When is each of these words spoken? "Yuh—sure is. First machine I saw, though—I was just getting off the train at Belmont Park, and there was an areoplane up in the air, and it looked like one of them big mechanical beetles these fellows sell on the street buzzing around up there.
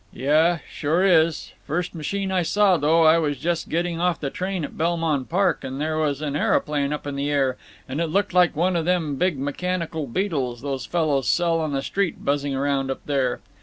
"Yuh—sure 0.11 1.05
is. 1.05 1.51
First 1.67 1.93
machine 1.93 2.31
I 2.31 2.41
saw, 2.41 2.75
though—I 2.77 3.19
was 3.19 3.37
just 3.37 3.69
getting 3.69 4.01
off 4.01 4.19
the 4.19 4.31
train 4.31 4.65
at 4.65 4.75
Belmont 4.75 5.29
Park, 5.29 5.63
and 5.63 5.79
there 5.79 5.99
was 5.99 6.23
an 6.23 6.33
areoplane 6.35 6.91
up 6.91 7.05
in 7.05 7.15
the 7.15 7.29
air, 7.29 7.55
and 7.87 8.01
it 8.01 8.07
looked 8.07 8.33
like 8.33 8.55
one 8.55 8.75
of 8.75 8.85
them 8.85 9.17
big 9.17 9.37
mechanical 9.37 10.07
beetles 10.07 10.63
these 10.63 10.87
fellows 10.87 11.27
sell 11.27 11.59
on 11.61 11.71
the 11.73 11.83
street 11.83 12.25
buzzing 12.25 12.55
around 12.55 12.89
up 12.89 13.01
there. 13.05 13.41